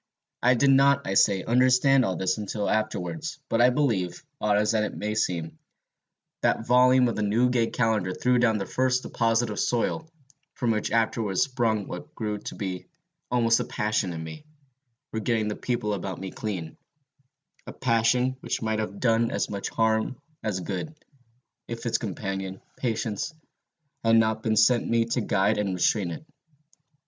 I 0.41 0.55
did 0.55 0.71
not, 0.71 1.05
I 1.05 1.13
say, 1.13 1.43
understand 1.43 2.03
all 2.03 2.15
this 2.15 2.39
until 2.39 2.67
afterwards; 2.67 3.37
but 3.49 3.61
I 3.61 3.69
believe, 3.69 4.25
odd 4.41 4.57
as 4.57 4.73
it 4.73 4.97
may 4.97 5.13
seem, 5.13 5.59
that 6.41 6.65
volume 6.65 7.07
of 7.07 7.15
the 7.15 7.21
Newgate 7.21 7.71
Calendar 7.73 8.11
threw 8.11 8.39
down 8.39 8.57
the 8.57 8.65
first 8.65 9.03
deposit 9.03 9.51
of 9.51 9.59
soil, 9.59 10.09
from 10.55 10.71
which 10.71 10.89
afterwards 10.89 11.43
sprung 11.43 11.87
what 11.87 12.15
grew 12.15 12.39
to 12.39 12.55
be 12.55 12.87
almost 13.29 13.59
a 13.59 13.63
passion 13.63 14.11
in 14.11 14.23
me, 14.23 14.43
for 15.11 15.19
getting 15.19 15.49
the 15.49 15.55
people 15.55 15.93
about 15.93 16.19
me 16.19 16.31
clean, 16.31 16.77
a 17.67 17.71
passion 17.71 18.35
which 18.39 18.59
might 18.63 18.79
have 18.79 18.99
done 18.99 19.29
as 19.29 19.51
much 19.51 19.69
harm 19.69 20.19
as 20.43 20.61
good, 20.61 20.95
if 21.67 21.85
its 21.85 21.99
companion, 21.99 22.59
patience, 22.75 23.35
had 24.03 24.15
not 24.15 24.41
been 24.41 24.55
sent 24.57 24.89
me 24.89 25.05
to 25.05 25.21
guide 25.21 25.59
and 25.59 25.75
restrain 25.75 26.09
it. 26.09 26.25